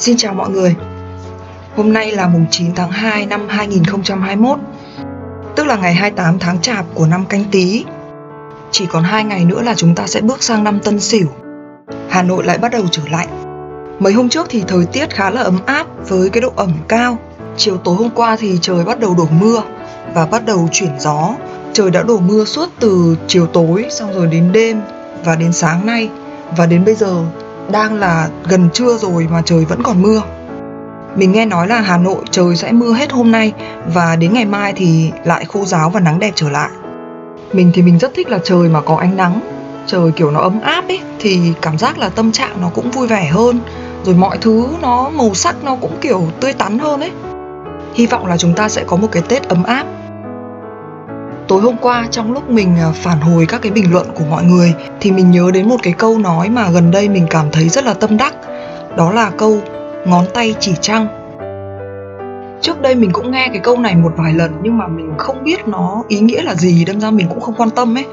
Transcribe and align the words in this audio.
Xin 0.00 0.16
chào 0.16 0.34
mọi 0.34 0.50
người. 0.50 0.76
Hôm 1.76 1.92
nay 1.92 2.12
là 2.12 2.28
mùng 2.28 2.46
9 2.50 2.74
tháng 2.74 2.90
2 2.90 3.26
năm 3.26 3.48
2021 3.48 4.58
Tức 5.56 5.66
là 5.66 5.76
ngày 5.76 5.94
28 5.94 6.38
tháng 6.38 6.60
chạp 6.60 6.84
của 6.94 7.06
năm 7.06 7.24
canh 7.24 7.44
tý 7.50 7.84
Chỉ 8.70 8.86
còn 8.86 9.04
2 9.04 9.24
ngày 9.24 9.44
nữa 9.44 9.62
là 9.62 9.74
chúng 9.74 9.94
ta 9.94 10.06
sẽ 10.06 10.20
bước 10.20 10.42
sang 10.42 10.64
năm 10.64 10.80
tân 10.84 11.00
sửu. 11.00 11.26
Hà 12.08 12.22
Nội 12.22 12.44
lại 12.44 12.58
bắt 12.58 12.72
đầu 12.72 12.82
trở 12.90 13.02
lạnh 13.10 13.28
Mấy 13.98 14.12
hôm 14.12 14.28
trước 14.28 14.46
thì 14.50 14.64
thời 14.68 14.86
tiết 14.86 15.10
khá 15.10 15.30
là 15.30 15.42
ấm 15.42 15.58
áp 15.66 15.86
với 16.08 16.30
cái 16.30 16.40
độ 16.40 16.52
ẩm 16.56 16.72
cao. 16.88 17.18
Chiều 17.56 17.76
tối 17.76 17.96
hôm 17.96 18.10
qua 18.14 18.36
thì 18.36 18.58
trời 18.62 18.84
bắt 18.84 19.00
đầu 19.00 19.14
đổ 19.18 19.28
mưa 19.40 19.62
Và 20.14 20.26
bắt 20.26 20.46
đầu 20.46 20.68
chuyển 20.72 21.00
gió. 21.00 21.34
Trời 21.72 21.90
đã 21.90 22.02
đổ 22.02 22.18
mưa 22.18 22.44
suốt 22.44 22.68
từ 22.80 23.16
chiều 23.26 23.46
tối 23.46 23.86
xong 23.90 24.12
rồi 24.14 24.26
đến 24.26 24.52
đêm 24.52 24.80
và 25.24 25.36
đến 25.36 25.52
sáng 25.52 25.86
nay. 25.86 26.08
Và 26.56 26.66
đến 26.66 26.84
bây 26.84 26.94
giờ 26.94 27.24
đang 27.72 27.94
là 27.94 28.28
gần 28.48 28.68
trưa 28.72 28.96
rồi 28.98 29.28
mà 29.30 29.42
trời 29.44 29.64
vẫn 29.64 29.82
còn 29.82 30.02
mưa 30.02 30.22
mình 31.16 31.32
nghe 31.32 31.46
nói 31.46 31.68
là 31.68 31.80
Hà 31.80 31.96
Nội 31.96 32.24
trời 32.30 32.56
sẽ 32.56 32.72
mưa 32.72 32.92
hết 32.92 33.12
hôm 33.12 33.30
nay 33.30 33.52
và 33.94 34.16
đến 34.16 34.32
ngày 34.32 34.44
mai 34.44 34.72
thì 34.76 35.10
lại 35.24 35.44
khô 35.44 35.64
ráo 35.64 35.90
và 35.90 36.00
nắng 36.00 36.18
đẹp 36.18 36.32
trở 36.34 36.50
lại. 36.50 36.70
Mình 37.52 37.70
thì 37.74 37.82
mình 37.82 37.98
rất 37.98 38.14
thích 38.14 38.28
là 38.28 38.38
trời 38.44 38.68
mà 38.68 38.80
có 38.80 38.96
ánh 38.96 39.16
nắng, 39.16 39.40
trời 39.86 40.12
kiểu 40.12 40.30
nó 40.30 40.40
ấm 40.40 40.60
áp 40.60 40.84
ấy 40.88 41.00
thì 41.18 41.52
cảm 41.62 41.78
giác 41.78 41.98
là 41.98 42.08
tâm 42.08 42.32
trạng 42.32 42.60
nó 42.60 42.70
cũng 42.74 42.90
vui 42.90 43.06
vẻ 43.06 43.26
hơn, 43.26 43.60
rồi 44.04 44.14
mọi 44.14 44.38
thứ 44.38 44.66
nó 44.82 45.10
màu 45.10 45.34
sắc 45.34 45.64
nó 45.64 45.76
cũng 45.76 45.96
kiểu 46.00 46.22
tươi 46.40 46.52
tắn 46.52 46.78
hơn 46.78 47.00
ấy. 47.00 47.10
Hy 47.94 48.06
vọng 48.06 48.26
là 48.26 48.36
chúng 48.36 48.54
ta 48.54 48.68
sẽ 48.68 48.84
có 48.86 48.96
một 48.96 49.08
cái 49.12 49.22
Tết 49.28 49.48
ấm 49.48 49.62
áp 49.62 49.84
tối 51.50 51.60
hôm 51.60 51.76
qua 51.80 52.06
trong 52.10 52.32
lúc 52.32 52.50
mình 52.50 52.76
à, 52.76 52.90
phản 52.94 53.20
hồi 53.20 53.46
các 53.46 53.62
cái 53.62 53.72
bình 53.72 53.92
luận 53.92 54.06
của 54.14 54.24
mọi 54.30 54.44
người 54.44 54.74
thì 55.00 55.12
mình 55.12 55.30
nhớ 55.30 55.50
đến 55.54 55.68
một 55.68 55.76
cái 55.82 55.92
câu 55.92 56.18
nói 56.18 56.48
mà 56.48 56.70
gần 56.70 56.90
đây 56.90 57.08
mình 57.08 57.26
cảm 57.30 57.46
thấy 57.52 57.68
rất 57.68 57.84
là 57.84 57.94
tâm 57.94 58.16
đắc. 58.16 58.34
Đó 58.96 59.12
là 59.12 59.30
câu, 59.30 59.58
ngón 60.06 60.24
tay 60.34 60.54
chỉ 60.60 60.72
trăng. 60.80 61.06
Trước 62.60 62.82
đây 62.82 62.94
mình 62.94 63.10
cũng 63.12 63.30
nghe 63.30 63.48
cái 63.48 63.58
câu 63.58 63.76
này 63.76 63.96
một 63.96 64.12
vài 64.16 64.32
lần 64.32 64.52
nhưng 64.62 64.78
mà 64.78 64.86
mình 64.86 65.12
không 65.18 65.44
biết 65.44 65.68
nó 65.68 66.02
ý 66.08 66.20
nghĩa 66.20 66.42
là 66.42 66.54
gì, 66.54 66.84
đâm 66.84 67.00
ra 67.00 67.10
mình 67.10 67.26
cũng 67.28 67.40
không 67.40 67.54
quan 67.54 67.70
tâm 67.70 67.98
ấy. 67.98 68.04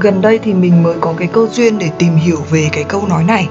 Gần 0.00 0.20
đây 0.20 0.38
thì 0.38 0.54
mình 0.54 0.82
mới 0.82 0.94
có 1.00 1.14
cái 1.18 1.28
cơ 1.32 1.46
duyên 1.52 1.78
để 1.78 1.90
tìm 1.98 2.16
hiểu 2.16 2.38
về 2.50 2.68
cái 2.72 2.84
câu 2.84 3.06
nói 3.08 3.24
này. 3.24 3.48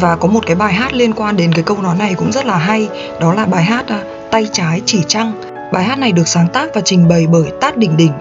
Và 0.00 0.16
có 0.16 0.28
một 0.28 0.46
cái 0.46 0.56
bài 0.56 0.72
hát 0.72 0.92
liên 0.92 1.12
quan 1.12 1.36
đến 1.36 1.52
cái 1.52 1.64
câu 1.64 1.76
nói 1.82 1.96
này 1.98 2.14
cũng 2.14 2.32
rất 2.32 2.46
là 2.46 2.56
hay, 2.56 2.88
đó 3.20 3.34
là 3.34 3.46
bài 3.46 3.62
hát 3.62 3.88
à, 3.88 4.02
tay 4.30 4.48
trái 4.52 4.82
chỉ 4.84 5.02
trăng. 5.08 5.32
Bài 5.72 5.84
hát 5.84 5.98
này 5.98 6.12
được 6.12 6.28
sáng 6.28 6.48
tác 6.52 6.74
và 6.74 6.80
trình 6.84 7.08
bày 7.08 7.26
bởi 7.32 7.52
tát 7.60 7.76
đỉnh 7.76 7.96
đỉnh 7.96 8.12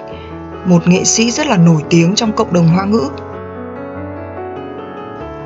một 0.67 0.87
nghệ 0.87 1.03
sĩ 1.03 1.31
rất 1.31 1.47
là 1.47 1.57
nổi 1.57 1.81
tiếng 1.89 2.15
trong 2.15 2.31
cộng 2.31 2.53
đồng 2.53 2.67
hoa 2.67 2.85
ngữ. 2.85 3.09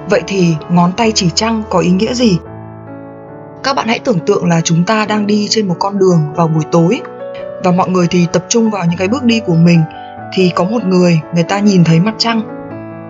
Vậy 0.09 0.22
thì 0.28 0.55
ngón 0.69 0.91
tay 0.91 1.11
chỉ 1.16 1.30
trăng 1.30 1.63
có 1.69 1.80
ý 1.80 1.89
nghĩa 1.89 2.13
gì? 2.13 2.38
Các 3.63 3.75
bạn 3.75 3.88
hãy 3.88 4.00
tưởng 4.00 4.19
tượng 4.19 4.45
là 4.45 4.61
chúng 4.61 4.83
ta 4.83 5.05
đang 5.05 5.28
đi 5.28 5.47
trên 5.50 5.67
một 5.67 5.75
con 5.80 6.00
đường 6.00 6.19
vào 6.36 6.47
buổi 6.47 6.63
tối 6.72 7.02
và 7.63 7.72
mọi 7.72 7.89
người 7.89 8.08
thì 8.09 8.28
tập 8.33 8.45
trung 8.50 8.69
vào 8.69 8.86
những 8.86 8.97
cái 8.97 9.08
bước 9.08 9.23
đi 9.23 9.41
của 9.45 9.55
mình, 9.55 9.81
thì 10.33 10.52
có 10.55 10.63
một 10.63 10.86
người 10.86 11.19
người 11.33 11.44
ta 11.44 11.59
nhìn 11.59 11.83
thấy 11.83 12.00
mặt 12.00 12.16
trăng 12.17 12.41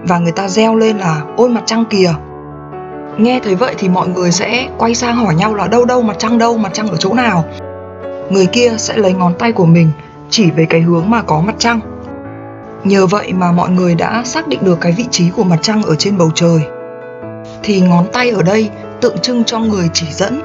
và 0.07 0.19
người 0.19 0.31
ta 0.31 0.47
reo 0.47 0.75
lên 0.75 0.97
là, 0.97 1.21
ôi, 1.37 1.49
mặt 1.49 1.63
trăng 1.65 1.85
kìa 1.89 2.13
nghe 3.17 3.39
thấy 3.43 3.55
vậy 3.55 3.75
thì 3.77 3.89
mọi 3.89 4.07
người 4.07 4.31
sẽ 4.31 4.67
quay 4.77 4.95
sang 4.95 5.15
hỏi 5.15 5.35
nhau 5.35 5.55
là, 5.55 5.67
đâu 5.67 5.85
đâu, 5.85 6.01
mặt 6.01 6.15
trăng 6.19 6.37
đâu, 6.37 6.57
mặt 6.57 6.69
trăng 6.73 6.87
ở 6.87 6.97
chỗ 6.97 7.13
nào 7.13 7.45
người 8.29 8.45
kia 8.45 8.73
sẽ 8.77 8.97
lấy 8.97 9.13
ngón 9.13 9.33
tay 9.39 9.51
của 9.51 9.65
mình 9.65 9.91
chỉ 10.29 10.51
về 10.51 10.65
cái 10.65 10.81
hướng 10.81 11.09
mà 11.09 11.21
có 11.21 11.41
mặt 11.41 11.55
trăng 11.57 11.79
Nhờ 12.83 13.07
vậy 13.07 13.33
mà 13.33 13.51
mọi 13.51 13.69
người 13.69 13.95
đã 13.95 14.23
xác 14.25 14.47
định 14.47 14.59
được 14.63 14.77
cái 14.81 14.91
vị 14.91 15.05
trí 15.11 15.29
của 15.29 15.43
mặt 15.43 15.59
trăng 15.61 15.83
ở 15.83 15.95
trên 15.95 16.17
bầu 16.17 16.31
trời. 16.35 16.59
Thì 17.63 17.81
ngón 17.81 18.05
tay 18.13 18.29
ở 18.29 18.43
đây 18.43 18.69
tượng 19.01 19.19
trưng 19.19 19.43
cho 19.43 19.59
người 19.59 19.89
chỉ 19.93 20.05
dẫn 20.11 20.41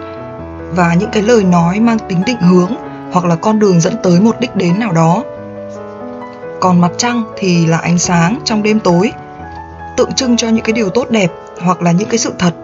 và 0.74 0.94
những 0.94 1.10
cái 1.12 1.22
lời 1.22 1.44
nói 1.44 1.80
mang 1.80 1.98
tính 2.08 2.22
định 2.26 2.40
hướng 2.40 2.70
hoặc 3.12 3.24
là 3.24 3.36
con 3.36 3.58
đường 3.58 3.80
dẫn 3.80 3.94
tới 4.02 4.20
một 4.20 4.40
đích 4.40 4.56
đến 4.56 4.78
nào 4.78 4.92
đó. 4.92 5.22
Còn 6.60 6.80
mặt 6.80 6.92
trăng 6.96 7.22
thì 7.36 7.66
là 7.66 7.78
ánh 7.78 7.98
sáng 7.98 8.38
trong 8.44 8.62
đêm 8.62 8.80
tối, 8.80 9.12
tượng 9.96 10.12
trưng 10.12 10.36
cho 10.36 10.48
những 10.48 10.64
cái 10.64 10.72
điều 10.72 10.88
tốt 10.88 11.10
đẹp 11.10 11.32
hoặc 11.60 11.82
là 11.82 11.92
những 11.92 12.08
cái 12.08 12.18
sự 12.18 12.32
thật 12.38 12.54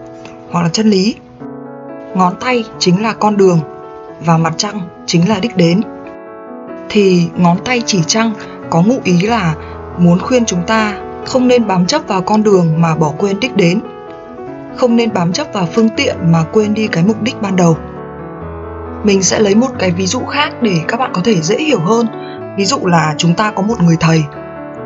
hoặc 0.51 0.61
là 0.61 0.69
chân 0.69 0.89
lý. 0.89 1.15
Ngón 2.15 2.35
tay 2.39 2.63
chính 2.79 3.03
là 3.03 3.13
con 3.13 3.37
đường 3.37 3.59
và 4.25 4.37
mặt 4.37 4.53
trăng 4.57 4.81
chính 5.05 5.29
là 5.29 5.39
đích 5.39 5.57
đến. 5.57 5.81
Thì 6.89 7.29
ngón 7.37 7.57
tay 7.65 7.81
chỉ 7.85 7.99
trăng 8.07 8.33
có 8.73 8.81
ngụ 8.81 8.99
ý 9.03 9.21
là 9.21 9.55
muốn 9.97 10.19
khuyên 10.19 10.45
chúng 10.45 10.63
ta 10.67 10.99
không 11.25 11.47
nên 11.47 11.67
bám 11.67 11.85
chấp 11.85 12.07
vào 12.07 12.21
con 12.21 12.43
đường 12.43 12.81
mà 12.81 12.95
bỏ 12.95 13.13
quên 13.17 13.39
đích 13.39 13.55
đến, 13.55 13.79
không 14.75 14.95
nên 14.95 15.13
bám 15.13 15.33
chấp 15.33 15.47
vào 15.53 15.67
phương 15.73 15.89
tiện 15.97 16.15
mà 16.31 16.43
quên 16.53 16.73
đi 16.73 16.87
cái 16.87 17.03
mục 17.03 17.21
đích 17.21 17.41
ban 17.41 17.55
đầu. 17.55 17.77
Mình 19.03 19.23
sẽ 19.23 19.39
lấy 19.39 19.55
một 19.55 19.67
cái 19.79 19.91
ví 19.91 20.07
dụ 20.07 20.19
khác 20.19 20.53
để 20.61 20.81
các 20.87 20.99
bạn 20.99 21.11
có 21.13 21.21
thể 21.23 21.41
dễ 21.41 21.57
hiểu 21.57 21.79
hơn. 21.79 22.07
Ví 22.57 22.65
dụ 22.65 22.77
là 22.85 23.15
chúng 23.17 23.33
ta 23.33 23.51
có 23.51 23.61
một 23.61 23.81
người 23.83 23.97
thầy. 23.99 24.23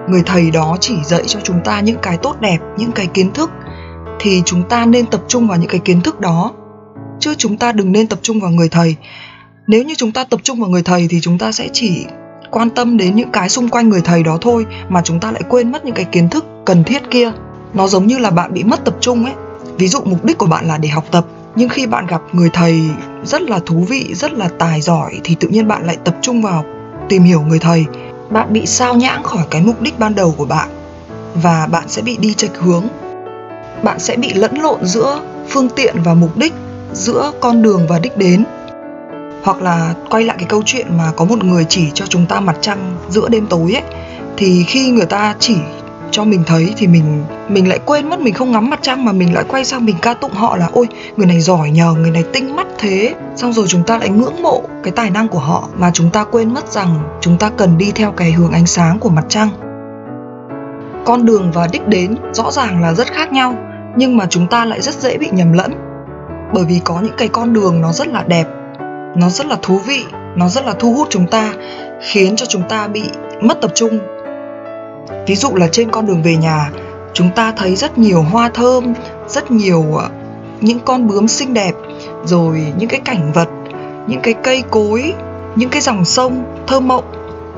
Người 0.08 0.24
thầy 0.26 0.52
đó 0.52 0.78
chỉ 0.80 0.96
dạy 1.04 1.24
cho 1.28 1.40
chúng 1.44 1.60
ta 1.64 1.80
những 1.80 2.00
cái 2.02 2.18
tốt 2.18 2.36
đẹp, 2.40 2.58
những 2.78 2.92
cái 2.92 3.08
kiến 3.08 3.32
thức. 3.32 3.52
Thì 4.20 4.42
chúng 4.46 4.64
ta 4.70 4.86
nên 4.86 5.06
tập 5.06 5.22
trung 5.28 5.48
vào 5.48 5.58
những 5.58 5.70
cái 5.70 5.80
kiến 5.80 6.02
thức 6.02 6.20
đó. 6.20 6.52
Chứ 7.20 7.34
chúng 7.38 7.58
ta 7.58 7.72
đừng 7.72 7.92
nên 7.92 8.08
tập 8.08 8.20
trung 8.22 8.40
vào 8.40 8.52
người 8.52 8.70
thầy. 8.70 8.96
Nếu 9.68 9.84
như 9.84 9.94
chúng 9.98 10.12
ta 10.12 10.24
tập 10.24 10.40
trung 10.44 10.60
vào 10.60 10.70
người 10.70 10.84
thầy 10.84 11.08
thì 11.10 11.20
chúng 11.22 11.38
ta 11.38 11.52
sẽ 11.52 11.70
chỉ 11.74 12.06
quan 12.52 12.70
tâm 12.70 12.98
đến 12.98 13.16
những 13.16 13.32
cái 13.32 13.50
xung 13.50 13.70
quanh 13.70 13.90
người 13.90 14.02
thầy 14.02 14.24
đó 14.24 14.38
thôi 14.42 14.66
mà 14.90 15.02
chúng 15.02 15.20
ta 15.20 15.32
lại 15.32 15.42
quên 15.50 15.72
mất 15.72 15.86
những 15.86 15.96
cái 15.96 16.06
kiến 16.06 16.30
thức 16.30 16.46
cần 16.66 16.84
thiết 16.84 17.02
kia. 17.12 17.32
Nó 17.74 17.88
giống 17.88 18.08
như 18.08 18.18
là 18.18 18.30
bạn 18.30 18.54
bị 18.54 18.64
mất 18.64 18.86
tập 18.86 18.96
trung 19.00 19.26
ấy. 19.26 19.34
Ví 19.78 19.88
dụ 19.88 20.00
mục 20.06 20.26
đích 20.26 20.38
của 20.38 20.46
bạn 20.46 20.68
là 20.68 20.78
để 20.78 20.90
học 20.90 21.04
tập, 21.12 21.26
nhưng 21.56 21.70
khi 21.70 21.88
bạn 21.88 22.08
gặp 22.08 22.22
người 22.32 22.50
thầy 22.54 22.82
rất 23.24 23.42
là 23.42 23.60
thú 23.66 23.86
vị, 23.90 24.14
rất 24.14 24.34
là 24.34 24.50
tài 24.60 24.82
giỏi 24.82 25.20
thì 25.24 25.36
tự 25.36 25.48
nhiên 25.48 25.68
bạn 25.68 25.86
lại 25.86 25.98
tập 26.04 26.16
trung 26.22 26.42
vào 26.42 26.66
tìm 27.10 27.24
hiểu 27.24 27.42
người 27.42 27.60
thầy. 27.60 27.86
Bạn 28.30 28.54
bị 28.54 28.66
sao 28.66 28.96
nhãng 28.96 29.24
khỏi 29.24 29.46
cái 29.50 29.62
mục 29.62 29.82
đích 29.82 30.00
ban 30.00 30.16
đầu 30.16 30.34
của 30.38 30.46
bạn 30.46 30.70
và 31.44 31.68
bạn 31.72 31.84
sẽ 31.88 32.02
bị 32.02 32.18
đi 32.18 32.34
chệch 32.34 32.58
hướng. 32.60 32.84
Bạn 33.84 34.00
sẽ 34.00 34.16
bị 34.16 34.34
lẫn 34.34 34.56
lộn 34.56 34.86
giữa 34.86 35.22
phương 35.50 35.70
tiện 35.70 35.96
và 36.04 36.14
mục 36.14 36.38
đích, 36.38 36.54
giữa 36.94 37.32
con 37.40 37.62
đường 37.62 37.82
và 37.90 38.00
đích 38.00 38.18
đến 38.18 38.44
hoặc 39.44 39.62
là 39.62 39.94
quay 40.10 40.24
lại 40.24 40.36
cái 40.40 40.48
câu 40.50 40.62
chuyện 40.66 40.88
mà 40.98 41.12
có 41.16 41.26
một 41.26 41.44
người 41.44 41.66
chỉ 41.70 41.92
cho 41.94 42.06
chúng 42.06 42.26
ta 42.26 42.40
mặt 42.40 42.56
trăng 42.62 42.96
giữa 43.10 43.30
đêm 43.30 43.46
tối 43.48 43.74
ấy, 43.74 43.84
thì 44.38 44.64
khi 44.68 44.90
người 44.90 45.06
ta 45.06 45.36
chỉ 45.40 45.56
cho 46.12 46.24
mình 46.24 46.44
thấy 46.46 46.74
thì 46.78 46.88
mình 46.88 47.24
mình 47.50 47.70
lại 47.70 47.80
quên 47.86 48.10
mất 48.10 48.20
mình 48.20 48.34
không 48.34 48.52
ngắm 48.52 48.70
mặt 48.70 48.80
trăng 48.82 49.06
mà 49.06 49.12
mình 49.12 49.34
lại 49.34 49.44
quay 49.48 49.66
sang 49.66 49.86
mình 49.86 49.96
ca 50.02 50.14
tụng 50.14 50.32
họ 50.34 50.58
là, 50.58 50.70
ôi, 50.74 50.88
người 51.18 51.28
này 51.28 51.42
giỏi 51.42 51.70
nhờ, 51.72 51.94
người 51.94 52.12
này 52.12 52.24
tinh 52.34 52.56
mắt 52.56 52.68
thế. 52.78 53.16
Xong 53.36 53.54
rồi 53.54 53.66
chúng 53.68 53.84
ta 53.84 53.98
lại 53.98 54.10
ngưỡng 54.10 54.42
mộ 54.42 54.64
cái 54.84 54.92
tài 54.92 55.10
năng 55.10 55.28
của 55.28 55.40
họ 55.40 55.70
mà 55.78 55.92
chúng 55.94 56.10
ta 56.10 56.24
quên 56.24 56.54
mất 56.54 56.72
rằng 56.72 57.18
chúng 57.22 57.38
ta 57.38 57.50
cần 57.50 57.78
đi 57.78 57.92
theo 57.96 58.12
cái 58.12 58.32
hướng 58.32 58.52
ánh 58.52 58.66
sáng 58.66 59.00
của 59.00 59.10
mặt 59.10 59.26
trăng. 59.30 59.50
Con 61.06 61.26
đường 61.26 61.52
và 61.54 61.68
đích 61.72 61.88
đến 61.88 62.16
rõ 62.34 62.52
ràng 62.52 62.82
là 62.82 62.94
rất 62.94 63.08
khác 63.08 63.32
nhau, 63.32 63.56
nhưng 63.96 64.18
mà 64.18 64.26
chúng 64.30 64.48
ta 64.48 64.66
lại 64.66 64.82
rất 64.82 64.96
dễ 64.96 65.18
bị 65.18 65.30
nhầm 65.32 65.54
lẫn. 65.54 65.72
Bởi 66.54 66.66
vì 66.66 66.80
có 66.84 67.02
những 67.02 67.16
cái 67.18 67.28
con 67.28 67.54
đường 67.54 67.82
nó 67.82 67.92
rất 67.92 68.08
là 68.08 68.24
đẹp 68.28 68.48
nó 69.16 69.30
rất 69.30 69.48
là 69.48 69.58
thú 69.62 69.80
vị, 69.88 70.06
nó 70.36 70.48
rất 70.48 70.66
là 70.66 70.74
thu 70.80 70.94
hút 70.94 71.08
chúng 71.12 71.28
ta, 71.28 71.54
khiến 72.02 72.36
cho 72.36 72.46
chúng 72.46 72.64
ta 72.70 72.88
bị 72.88 73.04
mất 73.42 73.62
tập 73.62 73.72
trung. 73.76 74.00
Ví 75.28 75.36
dụ 75.36 75.56
là 75.56 75.68
trên 75.72 75.92
con 75.92 76.06
đường 76.06 76.24
về 76.24 76.36
nhà, 76.36 76.72
chúng 77.14 77.30
ta 77.36 77.54
thấy 77.58 77.76
rất 77.76 77.98
nhiều 77.98 78.22
hoa 78.22 78.50
thơm, 78.50 78.94
rất 79.28 79.52
nhiều 79.52 79.96
ờ, 79.98 80.10
những 80.62 80.80
con 80.80 81.08
bướm 81.08 81.28
xinh 81.28 81.54
đẹp, 81.54 81.74
rồi 82.26 82.74
những 82.78 82.90
cái 82.90 83.00
cảnh 83.06 83.32
vật, 83.34 83.50
những 84.08 84.22
cái 84.22 84.34
cây 84.34 84.64
cối, 84.70 85.14
những 85.56 85.70
cái 85.70 85.82
dòng 85.82 86.06
sông 86.06 86.44
thơ 86.68 86.80
mộng. 86.80 87.04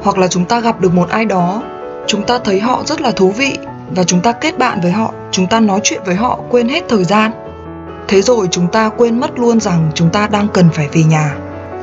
Hoặc 0.01 0.17
là 0.17 0.27
chúng 0.27 0.45
ta 0.45 0.59
gặp 0.59 0.81
được 0.81 0.93
một 0.93 1.09
ai 1.09 1.25
đó, 1.25 1.63
chúng 2.07 2.23
ta 2.23 2.39
thấy 2.39 2.59
họ 2.59 2.83
rất 2.85 3.01
là 3.01 3.11
thú 3.11 3.31
vị 3.31 3.57
và 3.95 4.03
chúng 4.03 4.21
ta 4.21 4.31
kết 4.31 4.57
bạn 4.57 4.79
với 4.81 4.91
họ, 4.91 5.13
chúng 5.31 5.47
ta 5.47 5.59
nói 5.59 5.79
chuyện 5.83 6.01
với 6.05 6.15
họ 6.15 6.39
quên 6.49 6.69
hết 6.69 6.83
thời 6.89 7.03
gian 7.03 7.31
thế 8.09 8.21
rồi 8.21 8.47
chúng 8.51 8.67
ta 8.67 8.89
quên 8.89 9.19
mất 9.19 9.39
luôn 9.39 9.59
rằng 9.59 9.91
chúng 9.93 10.09
ta 10.09 10.27
đang 10.27 10.47
cần 10.53 10.69
phải 10.73 10.87
về 10.93 11.03
nhà. 11.03 11.35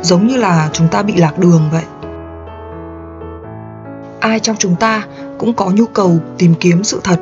Giống 0.02 0.26
như 0.26 0.36
là 0.36 0.68
chúng 0.72 0.88
ta 0.88 1.02
bị 1.02 1.16
lạc 1.16 1.38
đường 1.38 1.62
vậy. 1.72 1.82
Ai 4.20 4.40
trong 4.40 4.56
chúng 4.58 4.76
ta 4.76 5.02
cũng 5.38 5.52
có 5.52 5.70
nhu 5.70 5.86
cầu 5.86 6.18
tìm 6.38 6.54
kiếm 6.60 6.84
sự 6.84 7.00
thật. 7.04 7.20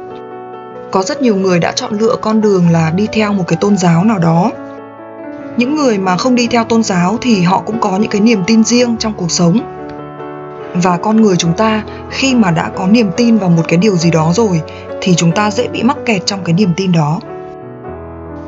Có 0.90 1.02
rất 1.02 1.22
nhiều 1.22 1.36
người 1.36 1.58
đã 1.58 1.72
chọn 1.72 1.98
lựa 1.98 2.16
con 2.20 2.40
đường 2.40 2.70
là 2.70 2.90
đi 2.90 3.08
theo 3.12 3.32
một 3.32 3.44
cái 3.48 3.56
tôn 3.60 3.76
giáo 3.76 4.04
nào 4.04 4.18
đó. 4.18 4.50
Những 5.56 5.76
người 5.76 5.98
mà 5.98 6.16
không 6.16 6.34
đi 6.34 6.46
theo 6.46 6.64
tôn 6.64 6.82
giáo 6.82 7.18
thì 7.20 7.42
họ 7.42 7.62
cũng 7.66 7.80
có 7.80 7.96
những 7.96 8.10
cái 8.10 8.20
niềm 8.20 8.42
tin 8.46 8.64
riêng 8.64 8.96
trong 8.98 9.12
cuộc 9.16 9.30
sống. 9.30 9.58
Và 10.74 10.96
con 10.96 11.22
người 11.22 11.36
chúng 11.36 11.56
ta 11.56 11.82
khi 12.10 12.34
mà 12.34 12.50
đã 12.50 12.70
có 12.76 12.86
niềm 12.86 13.10
tin 13.16 13.38
vào 13.38 13.50
một 13.50 13.62
cái 13.68 13.76
điều 13.76 13.96
gì 13.96 14.10
đó 14.10 14.32
rồi 14.34 14.60
thì 15.00 15.14
chúng 15.14 15.32
ta 15.32 15.50
dễ 15.50 15.68
bị 15.68 15.82
mắc 15.82 15.96
kẹt 16.06 16.26
trong 16.26 16.44
cái 16.44 16.54
niềm 16.54 16.70
tin 16.76 16.92
đó 16.92 17.20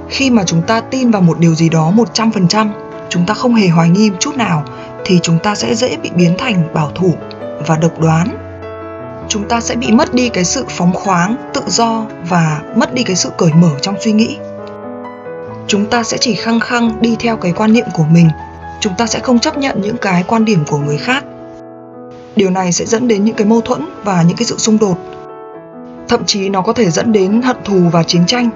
khi 0.09 0.31
mà 0.31 0.45
chúng 0.45 0.63
ta 0.63 0.81
tin 0.81 1.11
vào 1.11 1.23
một 1.23 1.39
điều 1.39 1.55
gì 1.55 1.69
đó 1.69 1.93
100%, 2.15 2.69
chúng 3.09 3.27
ta 3.27 3.35
không 3.35 3.55
hề 3.55 3.69
hoài 3.69 3.89
nghi 3.89 4.11
chút 4.21 4.37
nào 4.37 4.65
thì 5.05 5.19
chúng 5.23 5.39
ta 5.39 5.55
sẽ 5.55 5.75
dễ 5.75 5.97
bị 5.97 6.11
biến 6.15 6.35
thành 6.39 6.75
bảo 6.75 6.91
thủ 6.95 7.15
và 7.67 7.77
độc 7.77 8.01
đoán. 8.01 8.29
Chúng 9.29 9.49
ta 9.49 9.61
sẽ 9.61 9.77
bị 9.77 9.93
mất 9.93 10.15
đi 10.15 10.29
cái 10.29 10.45
sự 10.45 10.65
phóng 10.69 10.93
khoáng, 10.93 11.37
tự 11.55 11.63
do 11.67 12.07
và 12.29 12.61
mất 12.77 12.95
đi 12.95 13.03
cái 13.03 13.17
sự 13.17 13.31
cởi 13.39 13.53
mở 13.53 13.71
trong 13.81 13.95
suy 14.01 14.13
nghĩ. 14.13 14.37
chúng 15.69 15.87
ta 15.87 16.03
sẽ 16.03 16.17
chỉ 16.21 16.35
khăng 16.35 16.61
khăng 16.61 17.03
đi 17.03 17.17
theo 17.19 17.37
cái 17.37 17.53
quan 17.57 17.73
niệm 17.73 17.87
của 17.95 18.05
mình 18.11 18.29
chúng 18.81 18.93
ta 18.99 19.07
sẽ 19.07 19.19
không 19.19 19.39
chấp 19.39 19.59
nhận 19.59 19.81
những 19.81 19.97
cái 19.97 20.25
quan 20.27 20.45
điểm 20.45 20.65
của 20.69 20.79
người 20.79 20.99
khác 20.99 21.25
điều 22.37 22.51
này 22.51 22.73
sẽ 22.73 22.85
dẫn 22.87 23.09
đến 23.09 23.25
những 23.25 23.35
cái 23.35 23.47
mâu 23.47 23.61
thuẫn 23.61 23.89
và 24.05 24.23
những 24.23 24.37
cái 24.37 24.45
sự 24.45 24.59
xung 24.59 24.79
đột 24.79 24.99
thậm 26.09 26.25
chí 26.27 26.49
nó 26.49 26.63
có 26.63 26.73
thể 26.73 26.91
dẫn 26.91 27.13
đến 27.13 27.43
hận 27.43 27.57
thù 27.65 27.81
và 27.93 28.03
chiến 28.03 28.27
tranh 28.27 28.51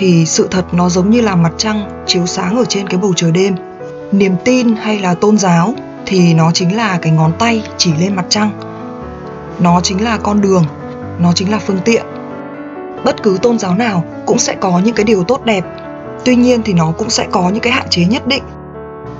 thì 0.00 0.26
sự 0.26 0.48
thật 0.50 0.64
nó 0.72 0.88
giống 0.88 1.10
như 1.10 1.20
là 1.20 1.34
mặt 1.34 1.52
trăng 1.56 2.04
chiếu 2.06 2.26
sáng 2.26 2.56
ở 2.56 2.64
trên 2.64 2.86
cái 2.88 3.00
bầu 3.00 3.12
trời 3.16 3.32
đêm. 3.32 3.54
Niềm 4.12 4.32
tin 4.44 4.76
hay 4.76 4.98
là 4.98 5.14
tôn 5.14 5.38
giáo 5.38 5.74
thì 6.06 6.34
nó 6.34 6.50
chính 6.52 6.76
là 6.76 6.98
cái 7.02 7.12
ngón 7.12 7.32
tay 7.38 7.62
chỉ 7.76 7.90
lên 8.00 8.16
mặt 8.16 8.24
trăng. 8.28 8.50
Nó 9.60 9.80
chính 9.80 10.04
là 10.04 10.18
con 10.18 10.40
đường, 10.40 10.64
nó 11.18 11.32
chính 11.32 11.50
là 11.50 11.58
phương 11.58 11.78
tiện. 11.84 12.06
Bất 13.04 13.22
cứ 13.22 13.38
tôn 13.42 13.58
giáo 13.58 13.74
nào 13.74 14.04
cũng 14.26 14.38
sẽ 14.38 14.54
có 14.54 14.80
những 14.84 14.94
cái 14.94 15.04
điều 15.04 15.24
tốt 15.24 15.44
đẹp, 15.44 15.64
tuy 16.24 16.36
nhiên 16.36 16.62
thì 16.64 16.72
nó 16.72 16.92
cũng 16.98 17.10
sẽ 17.10 17.26
có 17.30 17.50
những 17.50 17.62
cái 17.62 17.72
hạn 17.72 17.86
chế 17.90 18.04
nhất 18.04 18.26
định. 18.26 18.42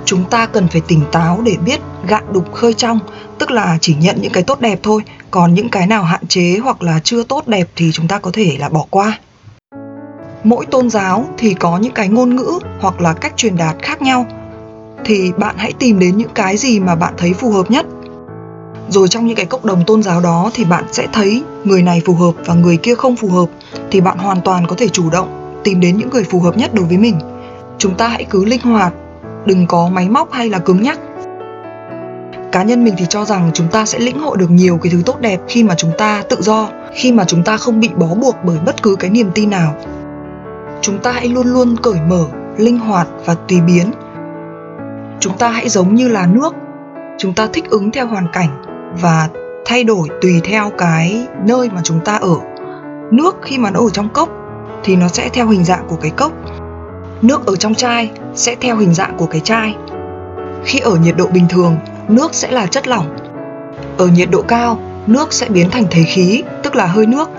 Chúng 0.05 0.23
ta 0.23 0.45
cần 0.45 0.67
phải 0.67 0.81
tỉnh 0.87 1.01
táo 1.11 1.41
để 1.45 1.55
biết 1.65 1.79
gạn 2.07 2.23
đục 2.33 2.53
khơi 2.53 2.73
trong, 2.73 2.99
tức 3.37 3.51
là 3.51 3.77
chỉ 3.81 3.95
nhận 3.99 4.17
những 4.21 4.31
cái 4.31 4.43
tốt 4.43 4.61
đẹp 4.61 4.79
thôi, 4.83 5.01
còn 5.31 5.53
những 5.53 5.69
cái 5.69 5.87
nào 5.87 6.03
hạn 6.03 6.27
chế 6.27 6.57
hoặc 6.63 6.83
là 6.83 6.99
chưa 7.03 7.23
tốt 7.23 7.47
đẹp 7.47 7.67
thì 7.75 7.91
chúng 7.91 8.07
ta 8.07 8.19
có 8.19 8.31
thể 8.33 8.55
là 8.59 8.69
bỏ 8.69 8.85
qua 8.89 9.19
mỗi 10.43 10.65
tôn 10.65 10.89
giáo 10.89 11.25
thì 11.37 11.53
có 11.53 11.77
những 11.77 11.93
cái 11.93 12.07
ngôn 12.07 12.35
ngữ 12.35 12.59
hoặc 12.79 13.01
là 13.01 13.13
cách 13.13 13.33
truyền 13.35 13.57
đạt 13.57 13.75
khác 13.81 14.01
nhau. 14.01 14.25
Thì 15.05 15.31
bạn 15.37 15.55
hãy 15.57 15.73
tìm 15.79 15.99
đến 15.99 16.17
những 16.17 16.33
cái 16.33 16.57
gì 16.57 16.79
mà 16.79 16.95
bạn 16.95 17.13
thấy 17.17 17.33
phù 17.33 17.51
hợp 17.51 17.71
nhất. 17.71 17.85
Rồi 18.89 19.07
trong 19.07 19.25
những 19.25 19.35
cái 19.35 19.45
cộng 19.45 19.65
đồng 19.65 19.83
tôn 19.85 20.03
giáo 20.03 20.21
đó 20.21 20.51
thì 20.53 20.65
bạn 20.65 20.83
sẽ 20.91 21.07
thấy 21.13 21.43
người 21.63 21.81
này 21.81 22.01
phù 22.05 22.13
hợp 22.13 22.31
và 22.45 22.53
người 22.53 22.77
kia 22.77 22.95
không 22.95 23.15
phù 23.15 23.29
hợp, 23.29 23.49
thì 23.91 24.01
bạn 24.01 24.17
hoàn 24.17 24.41
toàn 24.41 24.67
có 24.67 24.75
thể 24.77 24.87
chủ 24.87 25.09
động 25.09 25.59
tìm 25.63 25.79
đến 25.79 25.97
những 25.97 26.09
người 26.09 26.23
phù 26.23 26.39
hợp 26.39 26.57
nhất 26.57 26.73
đối 26.73 26.85
với 26.85 26.97
mình. 26.97 27.15
Chúng 27.77 27.95
ta 27.95 28.07
hãy 28.07 28.25
cứ 28.29 28.45
linh 28.45 28.61
hoạt, 28.61 28.93
đừng 29.45 29.67
có 29.67 29.89
máy 29.89 30.09
móc 30.09 30.31
hay 30.31 30.49
là 30.49 30.59
cứng 30.59 30.83
nhắc. 30.83 30.99
Cá 32.51 32.63
nhân 32.63 32.83
mình 32.83 32.93
thì 32.97 33.05
cho 33.09 33.25
rằng 33.25 33.51
chúng 33.53 33.67
ta 33.67 33.85
sẽ 33.85 33.99
lĩnh 33.99 34.19
hội 34.19 34.37
được 34.37 34.51
nhiều 34.51 34.77
cái 34.81 34.91
thứ 34.91 35.01
tốt 35.05 35.19
đẹp 35.21 35.39
khi 35.47 35.63
mà 35.63 35.75
chúng 35.77 35.91
ta 35.97 36.23
tự 36.29 36.37
do, 36.41 36.69
khi 36.93 37.11
mà 37.11 37.23
chúng 37.23 37.43
ta 37.43 37.57
không 37.57 37.79
bị 37.79 37.89
bó 37.97 38.07
buộc 38.07 38.35
bởi 38.43 38.57
bất 38.65 38.83
cứ 38.83 38.95
cái 38.95 39.09
niềm 39.09 39.31
tin 39.35 39.49
nào 39.49 39.75
chúng 40.81 40.97
ta 40.97 41.11
hãy 41.11 41.27
luôn 41.27 41.47
luôn 41.47 41.75
cởi 41.77 41.99
mở, 42.07 42.25
linh 42.57 42.79
hoạt 42.79 43.07
và 43.25 43.35
tùy 43.47 43.61
biến. 43.61 43.91
Chúng 45.19 45.37
ta 45.37 45.49
hãy 45.49 45.69
giống 45.69 45.95
như 45.95 46.07
là 46.07 46.27
nước. 46.27 46.53
Chúng 47.17 47.33
ta 47.33 47.47
thích 47.53 47.69
ứng 47.69 47.91
theo 47.91 48.07
hoàn 48.07 48.27
cảnh 48.33 48.63
và 49.01 49.29
thay 49.65 49.83
đổi 49.83 50.07
tùy 50.21 50.41
theo 50.43 50.71
cái 50.77 51.27
nơi 51.45 51.69
mà 51.75 51.81
chúng 51.83 51.99
ta 51.99 52.15
ở. 52.15 52.35
Nước 53.11 53.35
khi 53.41 53.57
mà 53.57 53.71
nó 53.71 53.79
ở 53.79 53.89
trong 53.89 54.09
cốc 54.09 54.29
thì 54.83 54.95
nó 54.95 55.07
sẽ 55.07 55.29
theo 55.29 55.47
hình 55.47 55.63
dạng 55.63 55.87
của 55.87 55.95
cái 55.95 56.11
cốc. 56.11 56.31
Nước 57.21 57.45
ở 57.45 57.55
trong 57.55 57.75
chai 57.75 58.11
sẽ 58.35 58.55
theo 58.61 58.77
hình 58.77 58.93
dạng 58.93 59.17
của 59.17 59.25
cái 59.25 59.41
chai. 59.41 59.75
Khi 60.63 60.79
ở 60.79 60.95
nhiệt 60.95 61.15
độ 61.17 61.27
bình 61.27 61.45
thường, 61.49 61.77
nước 62.07 62.33
sẽ 62.33 62.51
là 62.51 62.65
chất 62.65 62.87
lỏng. 62.87 63.15
Ở 63.97 64.07
nhiệt 64.07 64.29
độ 64.31 64.41
cao, 64.41 64.79
nước 65.07 65.33
sẽ 65.33 65.49
biến 65.49 65.69
thành 65.69 65.85
thể 65.91 66.03
khí, 66.03 66.43
tức 66.63 66.75
là 66.75 66.85
hơi 66.85 67.05
nước. 67.05 67.29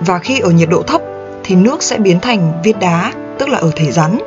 Và 0.00 0.18
khi 0.18 0.38
ở 0.38 0.50
nhiệt 0.50 0.68
độ 0.70 0.82
thấp 0.82 1.00
thì 1.48 1.56
nước 1.56 1.82
sẽ 1.82 1.98
biến 1.98 2.20
thành 2.20 2.52
viên 2.64 2.78
đá, 2.78 3.12
tức 3.38 3.48
là 3.48 3.58
ở 3.58 3.70
thể 3.76 3.92
rắn. 3.92 4.18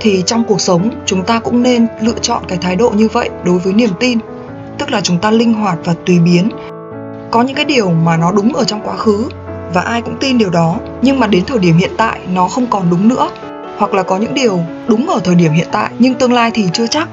Thì 0.00 0.22
trong 0.26 0.44
cuộc 0.44 0.60
sống, 0.60 0.90
chúng 1.06 1.22
ta 1.22 1.38
cũng 1.38 1.62
nên 1.62 1.86
lựa 2.00 2.18
chọn 2.22 2.42
cái 2.48 2.58
thái 2.58 2.76
độ 2.76 2.90
như 2.90 3.08
vậy 3.08 3.30
đối 3.44 3.58
với 3.58 3.72
niềm 3.72 3.90
tin, 4.00 4.18
tức 4.78 4.92
là 4.92 5.00
chúng 5.00 5.18
ta 5.18 5.30
linh 5.30 5.54
hoạt 5.54 5.78
và 5.84 5.94
tùy 6.06 6.18
biến. 6.18 6.48
Có 7.30 7.42
những 7.42 7.56
cái 7.56 7.64
điều 7.64 7.90
mà 7.90 8.16
nó 8.16 8.32
đúng 8.32 8.54
ở 8.54 8.64
trong 8.64 8.80
quá 8.84 8.96
khứ, 8.96 9.28
và 9.74 9.80
ai 9.80 10.02
cũng 10.02 10.16
tin 10.20 10.38
điều 10.38 10.50
đó, 10.50 10.76
nhưng 11.02 11.20
mà 11.20 11.26
đến 11.26 11.44
thời 11.44 11.58
điểm 11.58 11.76
hiện 11.76 11.90
tại, 11.96 12.20
nó 12.34 12.48
không 12.48 12.66
còn 12.70 12.82
đúng 12.90 13.08
nữa. 13.08 13.30
Hoặc 13.78 13.94
là 13.94 14.02
có 14.02 14.16
những 14.16 14.34
điều 14.34 14.60
đúng 14.88 15.08
ở 15.08 15.20
thời 15.24 15.34
điểm 15.34 15.52
hiện 15.52 15.68
tại, 15.72 15.90
nhưng 15.98 16.14
tương 16.14 16.32
lai 16.32 16.50
thì 16.54 16.68
chưa 16.72 16.86
chắc. 16.86 17.08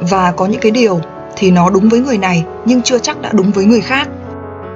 Và 0.00 0.32
có 0.36 0.46
những 0.46 0.60
cái 0.60 0.70
điều 0.70 1.00
thì 1.36 1.50
nó 1.50 1.70
đúng 1.70 1.88
với 1.88 2.00
người 2.00 2.18
này, 2.18 2.44
nhưng 2.64 2.82
chưa 2.82 2.98
chắc 2.98 3.22
đã 3.22 3.30
đúng 3.32 3.50
với 3.50 3.64
người 3.64 3.80
khác. 3.80 4.08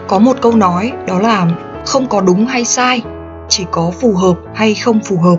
Có 0.08 0.19
một 0.19 0.37
câu 0.40 0.52
nói, 0.52 0.93
đó 1.06 1.19
là 1.19 1.46
không 1.86 2.08
có 2.08 2.20
đúng 2.20 2.46
hay 2.46 2.64
sai, 2.64 3.02
chỉ 3.48 3.66
có 3.70 3.92
phù 4.00 4.14
hợp 4.14 4.34
hay 4.54 4.74
không 4.74 5.00
phù 5.00 5.18
hợp. 5.18 5.36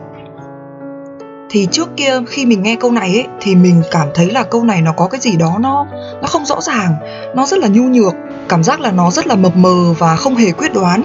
Thì 1.49 1.67
trước 1.71 1.89
kia 1.97 2.19
khi 2.27 2.45
mình 2.45 2.63
nghe 2.63 2.75
câu 2.75 2.91
này 2.91 3.13
ấy, 3.13 3.25
thì 3.41 3.55
mình 3.55 3.81
cảm 3.91 4.07
thấy 4.13 4.31
là 4.31 4.43
câu 4.43 4.63
này 4.63 4.81
nó 4.81 4.91
có 4.91 5.07
cái 5.07 5.19
gì 5.21 5.37
đó 5.37 5.57
nó 5.59 5.85
nó 6.21 6.27
không 6.27 6.45
rõ 6.45 6.61
ràng, 6.61 6.93
nó 7.35 7.45
rất 7.45 7.59
là 7.59 7.67
nhu 7.67 7.83
nhược, 7.83 8.13
cảm 8.49 8.63
giác 8.63 8.79
là 8.79 8.91
nó 8.91 9.11
rất 9.11 9.27
là 9.27 9.35
mập 9.35 9.57
mờ 9.57 9.93
và 9.97 10.15
không 10.15 10.35
hề 10.35 10.51
quyết 10.51 10.73
đoán. 10.73 11.03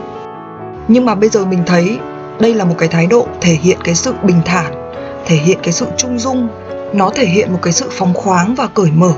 Nhưng 0.89 1.07
mà 1.07 1.15
bây 1.15 1.29
giờ 1.29 1.45
mình 1.45 1.63
thấy 1.67 1.99
đây 2.41 2.55
là 2.55 2.65
một 2.65 2.75
cái 2.79 2.89
thái 2.89 3.07
độ 3.07 3.27
thể 3.41 3.53
hiện 3.53 3.79
cái 3.85 3.95
sự 3.95 4.15
bình 4.23 4.41
thản, 4.45 4.93
thể 5.27 5.37
hiện 5.37 5.59
cái 5.63 5.73
sự 5.73 5.87
trung 5.97 6.19
dung, 6.19 6.49
nó 6.93 7.11
thể 7.15 7.27
hiện 7.27 7.53
một 7.53 7.59
cái 7.63 7.73
sự 7.73 7.89
phóng 7.91 8.15
khoáng 8.15 8.55
và 8.55 8.67
cởi 8.75 8.91
mở. 8.91 9.13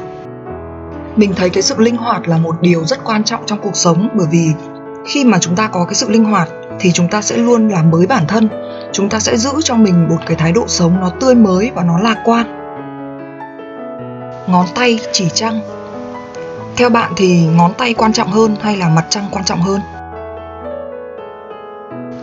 Mình 1.17 1.33
thấy 1.37 1.51
cái 1.51 1.63
sự 1.63 1.75
linh 1.79 1.97
hoạt 1.97 2.29
là 2.29 2.37
một 2.37 2.61
điều 2.61 2.85
rất 2.85 3.05
quan 3.05 3.25
trọng 3.25 3.47
trong 3.47 3.59
cuộc 3.63 3.77
sống 3.77 4.09
bởi 4.15 4.27
vì 4.31 4.53
khi 5.07 5.25
mà 5.25 5.39
chúng 5.39 5.57
ta 5.57 5.69
có 5.69 5.85
cái 5.85 5.95
sự 5.95 6.11
linh 6.11 6.25
hoạt, 6.25 6.49
thì 6.81 6.93
chúng 6.93 7.09
ta 7.09 7.23
sẽ 7.23 7.37
luôn 7.37 7.69
làm 7.69 7.91
mới 7.91 8.07
bản 8.07 8.25
thân. 8.29 8.49
Chúng 8.93 9.09
ta 9.09 9.21
sẽ 9.21 9.37
giữ 9.37 9.51
cho 9.65 9.77
mình 9.77 10.09
một 10.09 10.19
cái 10.27 10.37
thái 10.37 10.53
độ 10.53 10.65
sống 10.67 11.01
nó 11.01 11.11
tươi 11.21 11.35
mới 11.35 11.71
và 11.75 11.83
nó 11.85 11.99
lạc 11.99 12.23
quan. 12.25 12.47
Ngón 14.47 14.67
tay 14.75 14.99
chỉ 15.13 15.29
trăng. 15.35 15.61
Theo 16.77 16.91
bạn 16.91 17.13
thì 17.17 17.47
ngón 17.57 17.73
tay 17.79 17.95
quan 17.95 18.13
trọng 18.13 18.29
hơn 18.29 18.57
hay 18.61 18.77
là 18.77 18.89
mặt 18.89 19.05
trăng 19.09 19.25
quan 19.31 19.45
trọng 19.45 19.61
hơn? 19.61 19.81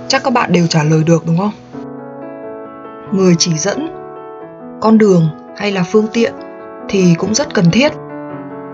Chắc 0.07 0.24
các 0.24 0.34
bạn 0.34 0.51
đều 0.51 0.68
trả 0.68 0.84
lời 0.84 1.04
được, 1.04 1.24
đúng 1.25 1.38
không? 1.38 1.51
Người 3.12 3.36
chỉ 3.39 3.57
dẫn, 3.57 3.88
con 4.81 4.98
đường 4.98 5.30
hay 5.57 5.72
là 5.72 5.84
phương 5.84 6.07
tiện 6.13 6.34
thì 6.89 7.16
cũng 7.18 7.34
rất 7.34 7.54
cần 7.54 7.72
thiết 7.72 7.92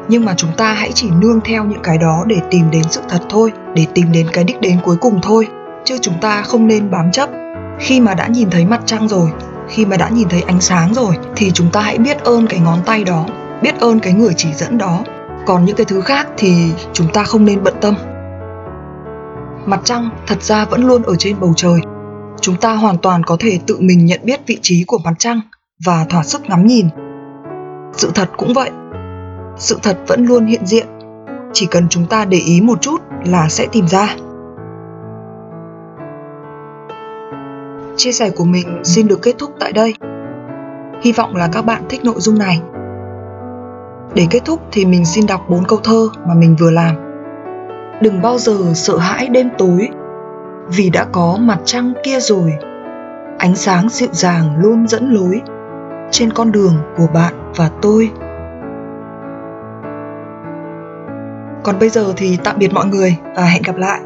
nhưng 0.09 0.25
mà 0.25 0.33
chúng 0.37 0.51
ta 0.57 0.73
hãy 0.73 0.91
chỉ 0.91 1.09
nương 1.11 1.41
theo 1.41 1.65
những 1.65 1.81
cái 1.83 1.97
đó 1.97 2.23
để 2.27 2.37
tìm 2.49 2.71
đến 2.71 2.83
sự 2.89 3.01
thật 3.09 3.19
thôi, 3.29 3.51
để 3.75 3.85
tìm 3.93 4.11
đến 4.11 4.27
cái 4.33 4.43
đích 4.43 4.61
đến 4.61 4.77
cuối 4.83 4.95
cùng 5.01 5.19
thôi. 5.21 5.47
Chứ 5.85 5.97
chúng 6.01 6.13
ta 6.21 6.41
không 6.41 6.67
nên 6.67 6.91
bám 6.91 7.11
chấp. 7.11 7.29
Khi 7.79 7.99
mà 7.99 8.13
đã 8.13 8.27
nhìn 8.27 8.49
thấy 8.49 8.65
mặt 8.65 8.81
trăng 8.85 9.07
rồi, 9.07 9.29
khi 9.69 9.85
mà 9.85 9.97
đã 9.97 10.09
nhìn 10.09 10.29
thấy 10.29 10.41
ánh 10.41 10.61
sáng 10.61 10.93
rồi, 10.93 11.15
thì 11.35 11.51
chúng 11.51 11.71
ta 11.71 11.81
hãy 11.81 11.97
biết 11.97 12.23
ơn 12.23 12.47
cái 12.47 12.59
ngón 12.59 12.79
tay 12.85 13.03
đó, 13.03 13.25
biết 13.61 13.79
ơn 13.79 13.99
cái 13.99 14.13
người 14.13 14.33
chỉ 14.37 14.53
dẫn 14.53 14.77
đó. 14.77 15.03
Còn 15.45 15.65
những 15.65 15.75
cái 15.75 15.85
thứ 15.85 16.01
khác 16.01 16.27
thì 16.37 16.71
chúng 16.93 17.07
ta 17.13 17.23
không 17.23 17.45
nên 17.45 17.63
bận 17.63 17.73
tâm. 17.81 17.95
Mặt 19.65 19.79
trăng 19.83 20.09
thật 20.27 20.43
ra 20.43 20.65
vẫn 20.65 20.83
luôn 20.83 21.03
ở 21.03 21.15
trên 21.15 21.39
bầu 21.39 21.53
trời. 21.55 21.79
Chúng 22.41 22.55
ta 22.55 22.73
hoàn 22.73 22.97
toàn 22.97 23.23
có 23.23 23.37
thể 23.39 23.59
tự 23.67 23.77
mình 23.79 24.05
nhận 24.05 24.19
biết 24.23 24.47
vị 24.47 24.59
trí 24.61 24.83
của 24.87 24.97
mặt 25.03 25.13
trăng 25.19 25.41
và 25.85 26.05
thỏa 26.09 26.23
sức 26.23 26.49
ngắm 26.49 26.65
nhìn. 26.65 26.87
Sự 27.93 28.11
thật 28.15 28.29
cũng 28.37 28.53
vậy 28.53 28.71
sự 29.57 29.79
thật 29.83 29.97
vẫn 30.07 30.25
luôn 30.25 30.45
hiện 30.45 30.65
diện. 30.65 30.87
Chỉ 31.53 31.67
cần 31.71 31.89
chúng 31.89 32.05
ta 32.05 32.25
để 32.25 32.37
ý 32.37 32.61
một 32.61 32.81
chút 32.81 33.01
là 33.25 33.47
sẽ 33.49 33.67
tìm 33.71 33.87
ra. 33.87 34.15
Chia 37.95 38.11
sẻ 38.11 38.29
của 38.29 38.45
mình 38.45 38.81
xin 38.83 39.07
được 39.07 39.21
kết 39.21 39.35
thúc 39.37 39.51
tại 39.59 39.71
đây. 39.71 39.93
Hy 41.01 41.11
vọng 41.11 41.35
là 41.35 41.49
các 41.51 41.65
bạn 41.65 41.83
thích 41.89 42.05
nội 42.05 42.15
dung 42.17 42.37
này. 42.37 42.61
Để 44.15 44.27
kết 44.29 44.39
thúc 44.45 44.61
thì 44.71 44.85
mình 44.85 45.05
xin 45.05 45.25
đọc 45.25 45.45
bốn 45.49 45.63
câu 45.63 45.79
thơ 45.83 46.07
mà 46.27 46.33
mình 46.33 46.55
vừa 46.59 46.71
làm. 46.71 46.95
Đừng 48.01 48.21
bao 48.21 48.37
giờ 48.37 48.57
sợ 48.73 48.97
hãi 48.97 49.27
đêm 49.27 49.49
tối, 49.57 49.89
vì 50.67 50.89
đã 50.89 51.05
có 51.11 51.37
mặt 51.41 51.59
trăng 51.65 51.93
kia 52.03 52.19
rồi. 52.19 52.53
Ánh 53.37 53.55
sáng 53.55 53.89
dịu 53.89 54.09
dàng 54.11 54.55
luôn 54.57 54.87
dẫn 54.87 55.09
lối 55.13 55.41
trên 56.11 56.33
con 56.33 56.51
đường 56.51 56.73
của 56.97 57.07
bạn 57.13 57.33
và 57.55 57.69
tôi. 57.81 58.11
Còn 61.67 61.79
bây 61.79 61.89
giờ 61.89 62.13
thì 62.17 62.37
tạm 62.43 62.59
biệt 62.59 62.73
mọi 62.73 62.85
người 62.85 63.15
và 63.35 63.45
hẹn 63.45 63.61
gặp 63.61 63.77
lại. 63.77 63.99